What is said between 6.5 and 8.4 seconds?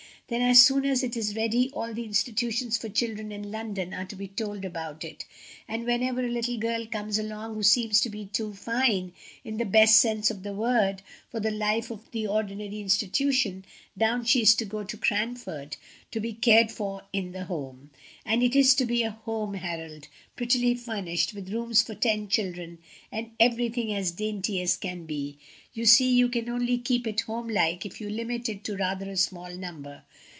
girl comes along who seems to be